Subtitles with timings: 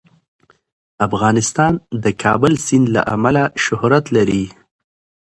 [1.07, 4.43] افغانستان د د کابل سیند له امله شهرت لري.